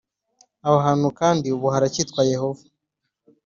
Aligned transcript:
aho 0.65 0.77
hantu 0.85 1.07
kandi 1.19 1.45
nubu 1.47 1.67
haracyitwa 1.73 2.21
Yehova 2.31 2.63